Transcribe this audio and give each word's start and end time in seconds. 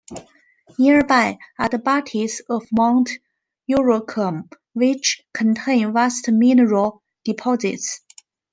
Nearby 0.79 1.37
are 1.59 1.69
the 1.69 1.77
buttes 1.77 2.41
of 2.49 2.63
Mount 2.71 3.07
Urucum, 3.69 4.49
which 4.73 5.21
contain 5.31 5.93
vast 5.93 6.27
mineral 6.27 7.03
deposits. 7.23 8.01